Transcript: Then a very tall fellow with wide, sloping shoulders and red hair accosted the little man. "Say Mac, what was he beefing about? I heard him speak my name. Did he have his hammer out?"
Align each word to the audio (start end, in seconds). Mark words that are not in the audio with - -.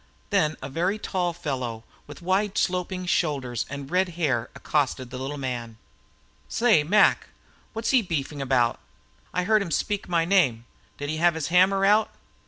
Then 0.31 0.57
a 0.63 0.67
very 0.67 0.97
tall 0.97 1.31
fellow 1.31 1.83
with 2.07 2.23
wide, 2.23 2.57
sloping 2.57 3.05
shoulders 3.05 3.67
and 3.69 3.91
red 3.91 4.09
hair 4.17 4.49
accosted 4.55 5.11
the 5.11 5.19
little 5.19 5.37
man. 5.37 5.77
"Say 6.49 6.81
Mac, 6.83 7.27
what 7.73 7.83
was 7.85 7.91
he 7.91 8.01
beefing 8.01 8.41
about? 8.41 8.79
I 9.31 9.43
heard 9.43 9.61
him 9.61 9.69
speak 9.69 10.09
my 10.09 10.25
name. 10.25 10.65
Did 10.97 11.11
he 11.11 11.17
have 11.17 11.35
his 11.35 11.49
hammer 11.49 11.85
out?" 11.85 12.09